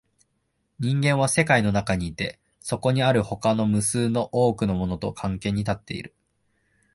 [0.79, 6.15] 人間は世界の中にいて、そこにある他の無数の多くのものと関係に立っている。